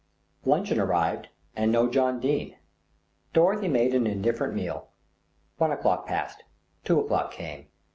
[0.45, 2.55] Luncheon arrived and no John Dene.
[3.33, 4.87] Dorothy made an indifferent meal.
[5.57, 6.43] One o'clock passed,
[6.83, 7.67] two o'clock came.